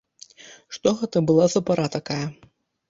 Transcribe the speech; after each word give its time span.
Што 0.77 0.95
гэта 1.03 1.17
была 1.31 1.45
за 1.55 1.65
пара 1.69 1.87
такая! 1.99 2.23